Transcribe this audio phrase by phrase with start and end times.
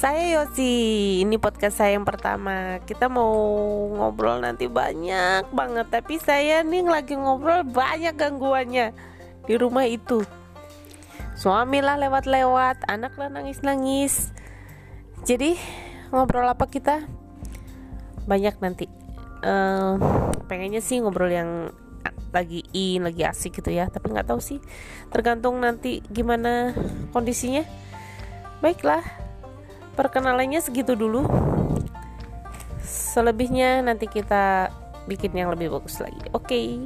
[0.00, 0.72] Saya Yosi,
[1.20, 2.80] ini podcast saya yang pertama.
[2.88, 3.36] Kita mau
[3.92, 8.96] ngobrol nanti banyak banget, tapi saya nih lagi ngobrol banyak gangguannya
[9.44, 10.24] di rumah itu.
[11.36, 14.32] Suami lah lewat-lewat, anak lah nangis-nangis.
[15.28, 15.60] Jadi
[16.16, 17.04] ngobrol apa kita?
[18.24, 18.88] Banyak nanti.
[19.44, 20.00] Uh,
[20.48, 21.76] pengennya sih ngobrol yang
[22.32, 24.62] lagi in lagi asik gitu ya tapi nggak tahu sih
[25.10, 26.70] tergantung nanti gimana
[27.10, 27.66] kondisinya
[28.62, 29.19] baiklah
[30.00, 31.28] perkenalannya segitu dulu
[32.80, 34.72] selebihnya nanti kita
[35.04, 36.80] bikin yang lebih bagus lagi oke okay.